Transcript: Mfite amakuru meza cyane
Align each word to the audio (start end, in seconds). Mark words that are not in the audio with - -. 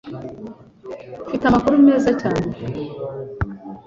Mfite 1.27 1.43
amakuru 1.47 1.75
meza 1.87 2.11
cyane 2.21 2.47